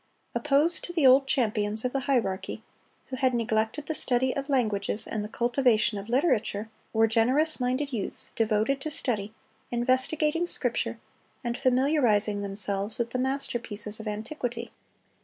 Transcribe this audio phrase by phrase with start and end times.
[0.33, 2.63] "Opposed to the old champions of the hierarchy,
[3.11, 6.71] who had neglected the study of languages and the cultivation of literature,...
[6.91, 9.31] were generous minded youths, devoted to study,
[9.69, 10.97] investigating Scripture,
[11.43, 14.71] and familiarizing themselves with the masterpieces of antiquity.